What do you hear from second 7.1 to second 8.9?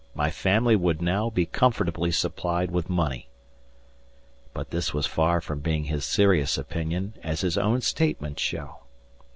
as his own statements show.